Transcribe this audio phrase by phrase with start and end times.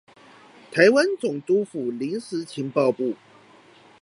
[0.71, 3.13] 臺灣總督府臨時情報部